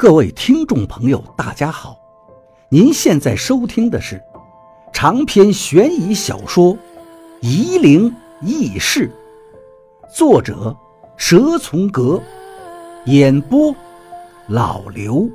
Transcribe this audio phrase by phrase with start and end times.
[0.00, 1.94] 各位听众朋友，大家好！
[2.70, 4.18] 您现在收听的是
[4.94, 6.74] 长篇悬疑小说
[7.42, 8.10] 《夷陵
[8.40, 9.12] 轶事》，
[10.16, 10.74] 作者
[11.18, 12.18] 蛇从阁，
[13.04, 13.76] 演播
[14.48, 15.28] 老刘。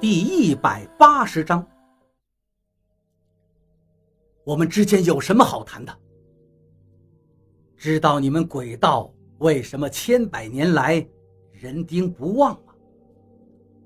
[0.00, 1.62] 第一百八十章，
[4.42, 5.94] 我们之间有什么好谈的？
[7.76, 9.12] 知道你们鬼道？
[9.40, 11.06] 为什么千百年来
[11.50, 12.74] 人丁不旺啊？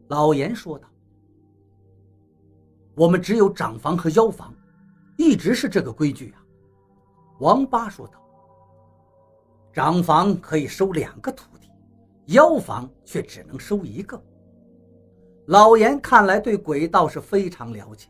[0.09, 0.89] 老严说道
[2.97, 4.53] ：“我们只有长房和妖房，
[5.17, 6.43] 一直是这个规矩啊。”
[7.39, 8.15] 王八说道
[9.73, 11.71] ：“长房可以收两个徒弟，
[12.35, 14.21] 妖房却只能收一个。”
[15.47, 18.09] 老严看来对鬼道是非常了解，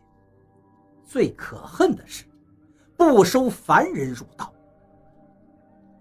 [1.05, 2.25] 最可恨的是
[2.97, 4.51] 不收凡人入道。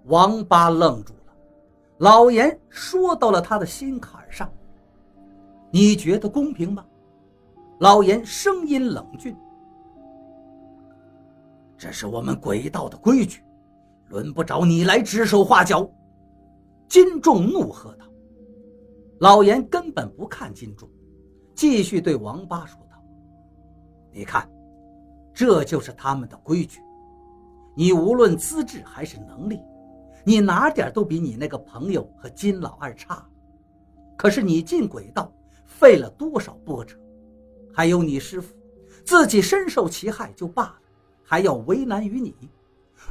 [0.06, 1.14] 王八愣住。
[1.98, 4.50] 老严说到了他的心坎上。
[5.72, 6.86] 你觉得公平吗？
[7.80, 9.36] 老严声音冷峻。
[11.78, 13.42] 这是我们鬼道的规矩，
[14.08, 15.90] 轮不着你来指手画脚。
[16.88, 18.06] 金仲怒喝道。
[19.20, 20.88] 老严根本不看金仲，
[21.56, 23.04] 继续对王八说道
[24.14, 24.48] ：“你看，
[25.34, 26.80] 这就是他们的规矩。
[27.76, 29.60] 你无论资质还是能力。”
[30.24, 33.28] 你哪点都比你那个朋友和金老二差，
[34.16, 35.32] 可是你进鬼道
[35.66, 36.98] 费了多少波折？
[37.74, 38.54] 还有你师傅
[39.04, 40.76] 自己深受其害就罢了，
[41.24, 42.34] 还要为难于你，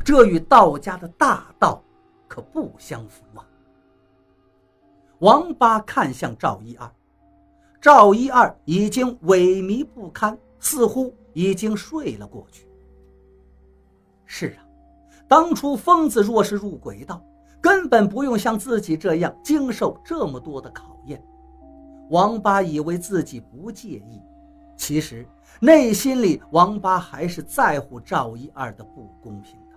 [0.04, 1.82] 这与道家的大道
[2.28, 3.44] 可不相符啊！
[5.19, 6.91] 王八看向赵一二，
[7.80, 12.66] 赵一二已经萎靡不堪，似乎已经睡了过去。
[14.24, 14.61] 是啊。
[15.33, 17.25] 当初疯子若是入鬼道，
[17.58, 21.25] 根本不用像自己这样经受这么多的考验。
[22.11, 24.20] 王八以为自己不介意，
[24.77, 25.27] 其实
[25.58, 29.76] 内心里王八还是在乎赵一二的不公平的。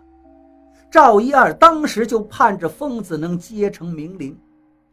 [0.92, 4.38] 赵一二当时就盼着疯子能结成明灵，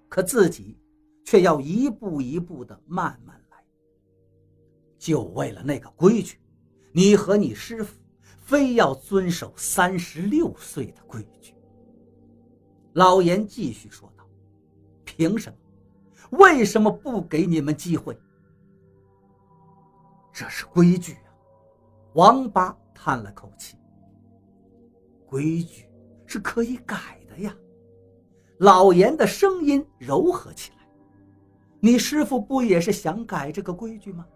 [0.08, 0.78] 可自己
[1.24, 3.58] 却要一步一步的慢慢来。
[4.96, 6.38] 就为了那个规矩，
[6.92, 8.00] 你和你师傅。
[8.52, 11.54] 非要遵守三十六岁的规矩。
[12.92, 14.28] 老严继续说道
[15.06, 16.38] ：“凭什么？
[16.38, 18.14] 为什么不给你们机会？
[20.34, 21.32] 这是规矩啊！”
[22.12, 23.78] 王八叹了口气
[25.24, 25.88] ：“规矩
[26.26, 27.56] 是可以改的呀。”
[28.60, 30.86] 老严的声音柔和起来
[31.80, 34.26] ：“你师傅不也是想改这个规矩吗？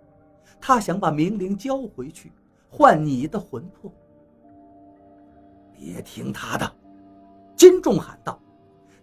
[0.59, 2.33] 他想把明灵交回去，
[2.71, 3.93] 换你的魂魄。”
[5.79, 6.73] 别听他的，
[7.55, 8.41] 金仲喊道：“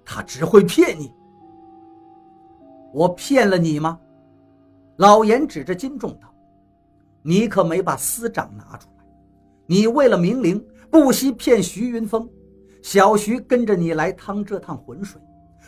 [0.04, 1.14] 他只会骗你。”
[2.92, 4.00] 我骗了你吗？
[4.98, 6.34] 老严指着金仲道
[7.22, 9.06] ：“你可没把司长拿出来。
[9.66, 12.30] 你为了明灵，不惜骗徐云峰、
[12.82, 15.22] 小徐跟着你来趟这趟浑水，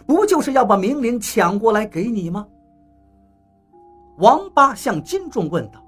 [0.05, 2.47] 不就是要把明灵抢过来给你吗？”
[4.17, 5.83] 王八向金仲问道：“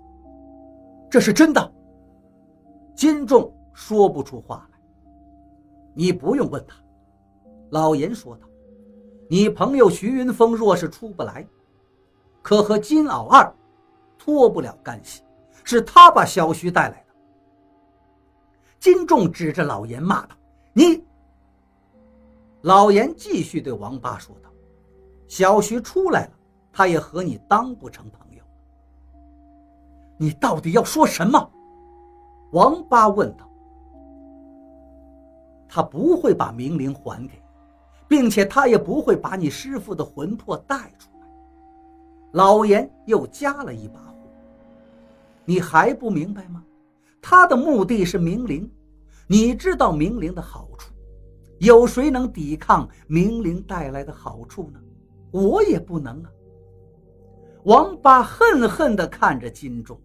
[1.09, 1.73] 这是真的？”
[2.95, 4.76] 金仲说不出话来。
[5.97, 6.75] 你不用问他，
[7.71, 8.47] 老严说道
[9.27, 11.43] ：“你朋友徐云峰若是出不来，
[12.43, 13.51] 可和金老二
[14.15, 15.23] 脱不了干系，
[15.63, 17.15] 是他把小徐带来的。”
[18.79, 20.35] 金仲指着老严骂道
[20.71, 21.03] ：“你！”
[22.61, 24.51] 老严继续对王八说道
[25.27, 26.33] ：“小徐出来了，
[26.71, 28.43] 他也和你当不成朋友。
[30.15, 31.51] 你到底要说什么？”
[32.53, 33.46] 王八问道。
[35.67, 37.41] 他不会把明灵还给你，
[38.07, 41.27] 并且他也不会把你师傅的魂魄带出来。
[42.31, 44.13] 老严又加了一把火。
[45.45, 46.63] 你还不明白吗？
[47.21, 48.69] 他的目的是明灵，
[49.27, 50.93] 你知道明灵的好处，
[51.59, 54.79] 有谁能抵抗明灵带来的好处呢？
[55.31, 56.29] 我也不能啊。
[57.63, 59.99] 王八恨恨地看着金仲，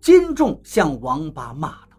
[0.00, 1.96] 金仲向王八骂道：“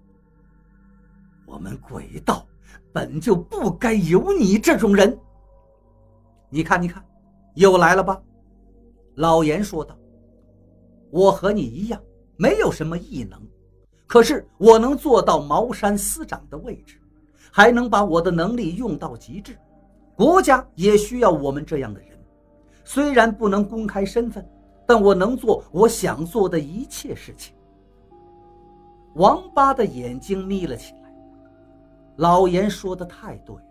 [1.46, 2.46] 我们鬼道。”
[2.92, 5.18] 本就不该有你这种人。
[6.50, 7.04] 你看，你看，
[7.56, 8.20] 又来了吧？
[9.16, 9.98] 老严说道
[11.12, 12.02] ：“我和你一样，
[12.38, 13.40] 没有什么异能，
[14.08, 17.00] 可是我能做到茅山司长的位置，
[17.52, 19.58] 还能把我的能力用到极致。
[20.16, 22.10] 国家也需要我们这样的人。
[22.84, 24.48] 虽然不能公开身份，
[24.88, 27.54] 但我能做我想做的一切事情。”
[29.16, 30.99] 王八的眼睛眯了起来。
[32.20, 33.64] 老严说的太对了，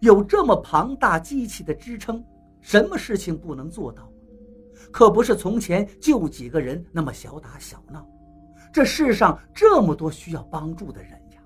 [0.00, 2.22] 有这么庞大机器的支撑，
[2.60, 4.06] 什么事情不能做到？
[4.92, 8.06] 可不是从前就几个人那么小打小闹。
[8.70, 11.40] 这世上这么多需要帮助的人呀！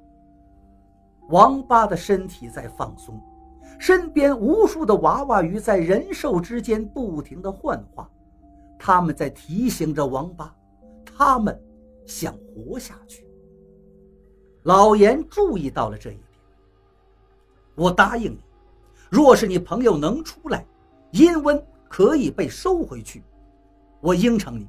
[1.29, 3.23] 王八的身体在放松，
[3.79, 8.11] 身边无数的娃娃鱼在人兽之间不停的幻化，
[8.77, 10.53] 他们在提醒着王八，
[11.05, 11.57] 他们
[12.05, 13.25] 想活下去。
[14.65, 16.25] 老严注意到了这一点。
[17.75, 18.39] 我答应你，
[19.09, 20.67] 若是你朋友能出来，
[21.13, 23.23] 阴瘟可以被收回去。
[24.01, 24.69] 我应承你。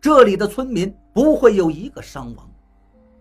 [0.00, 2.50] 这里的村民不会有一个伤亡，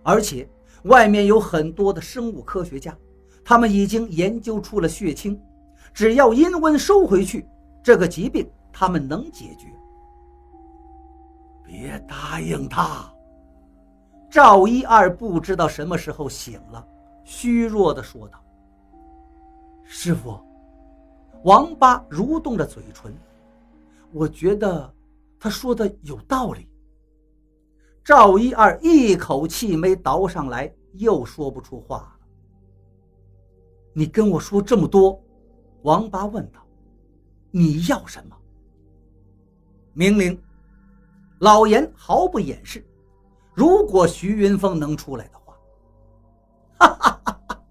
[0.02, 0.50] 而且
[0.86, 2.98] 外面有很多的生物科学家，
[3.46, 5.40] 他们已经研究出了血清，
[5.94, 7.48] 只要阴温收回去，
[7.84, 9.68] 这个疾病他们能解决。
[11.64, 13.14] 别答应他！
[14.32, 16.88] 赵一二不知道什么时候醒了，
[17.26, 18.42] 虚弱的说道
[19.84, 20.40] ：“师傅。”
[21.44, 23.12] 王八蠕动着嘴唇，
[24.14, 24.94] 我觉得
[25.40, 26.70] 他说的有道理。
[28.04, 32.12] 赵一二一口气没倒上来，又说不出话了。
[33.92, 35.20] 你跟我说这么多，
[35.82, 36.66] 王八问道
[37.52, 38.38] ：“你要什么？”
[39.94, 40.40] 命令。
[41.40, 42.86] 老严毫不掩饰
[43.54, 45.58] ：“如果徐云峰能出来的话。”
[46.80, 47.64] 哈哈哈哈！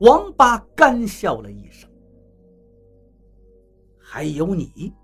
[0.00, 1.88] 王八干笑了一声。
[3.98, 4.94] 还有你，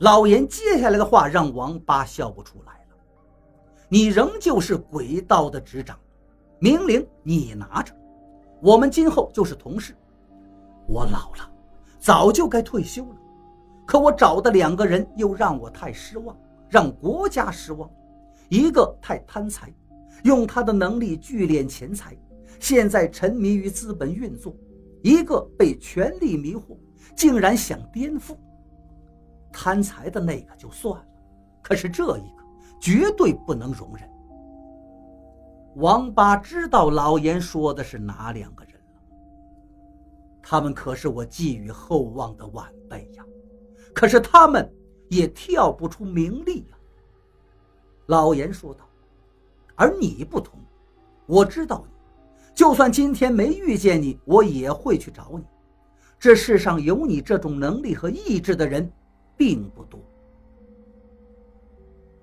[0.00, 2.96] 老严接下来的话让王八笑不出来了。
[3.88, 5.98] 你仍旧是鬼道的执掌，
[6.58, 7.94] 命令你拿着。
[8.60, 9.96] 我们今后就是同事。
[10.86, 11.50] 我老了，
[11.98, 13.16] 早就该退休了，
[13.86, 16.36] 可我找的两个人又让我太失望，
[16.68, 17.88] 让国家失望。
[18.48, 19.72] 一个太贪财，
[20.24, 22.16] 用他的能力聚敛钱财，
[22.60, 24.52] 现在沉迷于资本运作；
[25.02, 26.76] 一个被权力迷惑，
[27.16, 28.36] 竟然想颠覆。
[29.52, 31.06] 贪财的那个就算了，
[31.62, 32.38] 可是这一个。
[32.80, 34.08] 绝对不能容忍。
[35.74, 39.00] 王八知道老严说的是哪两个人了，
[40.40, 43.24] 他们可是我寄予厚望的晚辈呀，
[43.92, 44.72] 可是他们
[45.08, 46.77] 也跳不出名利呀。
[48.08, 48.88] 老严说道
[49.76, 50.58] ：“而你不同，
[51.26, 51.92] 我知道你，
[52.54, 55.44] 就算今天没遇见你，我也会去找你。
[56.18, 58.90] 这世上有你这种能力和意志的人，
[59.36, 60.00] 并不多。”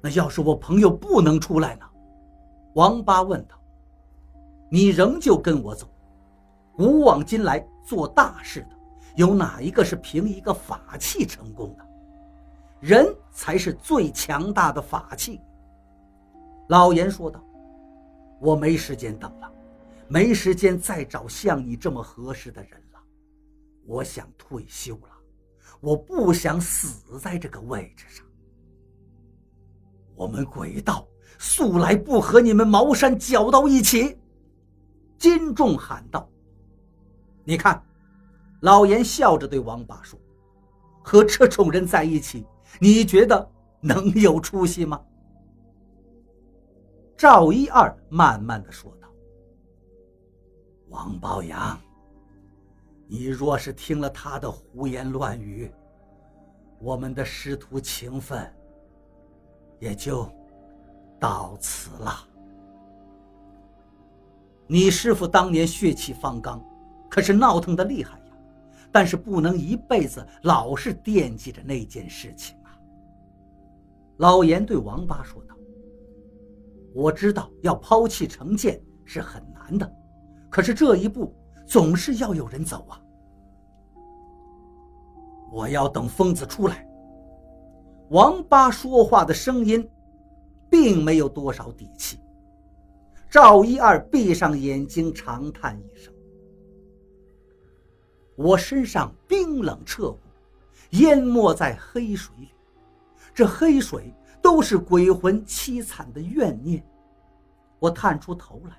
[0.01, 1.85] 那要是我朋友不能出来呢？
[2.73, 3.55] 王八问道。
[4.71, 5.87] 你仍旧跟我走。
[6.75, 8.69] 古往今来做大事的，
[9.15, 11.85] 有哪一个是凭一个法器成功的？
[12.79, 15.39] 人才是最强大的法器。
[16.67, 17.43] 老严说道。
[18.41, 19.51] 我没时间等了，
[20.09, 22.99] 没时间再找像你这么合适的人了。
[23.85, 25.09] 我想退休了，
[25.79, 28.25] 我不想死在这个位置上。
[30.15, 31.07] 我们鬼道
[31.39, 34.17] 素来不和你们茅山搅到一起，
[35.17, 36.29] 金仲喊道
[37.45, 37.81] ：“你看，
[38.59, 40.19] 老严笑着对王八说，
[41.01, 42.45] 和这种人在一起，
[42.79, 45.01] 你觉得能有出息吗？”
[47.17, 49.07] 赵一二慢慢的说道
[50.89, 51.79] ：“王宝阳，
[53.07, 55.71] 你若是听了他的胡言乱语，
[56.79, 58.51] 我们的师徒情分。”
[59.79, 60.27] 也就
[61.19, 62.13] 到此了。
[64.67, 66.63] 你师傅当年血气方刚，
[67.09, 68.25] 可是闹腾的厉害呀。
[68.91, 72.71] 但是不能一辈子老是惦记着那件事情啊。
[74.17, 75.53] 老严对王八说道
[76.95, 79.93] ：“我知道要抛弃成见是很难的，
[80.49, 81.35] 可是这一步
[81.67, 83.01] 总是要有人走啊。
[85.51, 86.87] 我要等疯子出来。”
[88.11, 89.85] 王八说话的声音，
[90.69, 92.19] 并没有多少底气。
[93.29, 96.13] 赵一二闭上眼睛，长叹一声
[98.37, 100.19] ：“我身上冰冷彻骨，
[100.91, 102.49] 淹没在黑水里。
[103.33, 104.13] 这黑水
[104.45, 106.85] 都是鬼魂凄惨的怨念。
[107.79, 108.75] 我探出头来，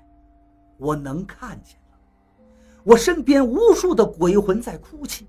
[0.77, 1.97] 我能看见了。
[2.85, 5.27] 我身边无数的鬼魂在哭泣，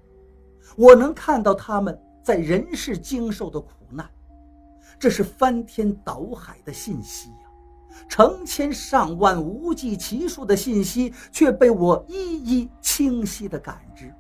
[0.76, 4.06] 我能看到他们。”在人世经受的苦难，
[4.98, 7.36] 这是翻天倒海的信息呀！
[8.06, 14.14] 成千上万无计其数的信息，却被我一一清晰的感知。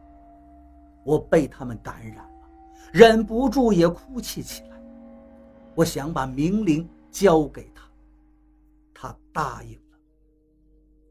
[1.04, 2.48] 我被他们感染了，
[2.90, 4.77] 忍不住也哭泣起来。
[5.78, 7.88] 我想把明灵交给他，
[8.92, 9.98] 他答应了。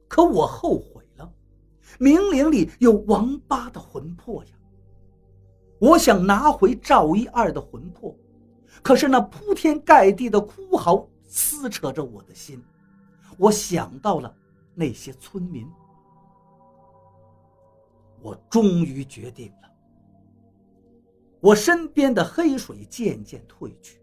[0.10, 1.34] 可我后悔了，
[1.98, 4.52] 明灵里有王八的魂魄呀！
[5.80, 8.14] 我想拿回赵一二的魂魄，
[8.84, 12.62] 可是那铺天盖地的哭嚎撕扯着我的心。
[13.38, 14.36] 我想到了
[14.76, 15.66] 那些村民，
[18.22, 19.72] 我终于决定了。
[21.40, 24.02] 我身边的黑水渐渐退去，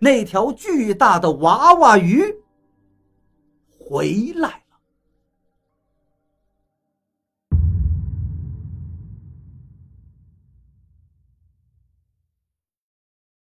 [0.00, 2.34] 那条巨大的娃娃鱼
[3.78, 4.63] 回来。